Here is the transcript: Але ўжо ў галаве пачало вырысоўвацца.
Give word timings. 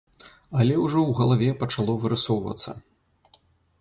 Але 0.61 0.77
ўжо 0.85 0.99
ў 1.09 1.11
галаве 1.19 1.49
пачало 1.65 1.97
вырысоўвацца. 2.05 2.77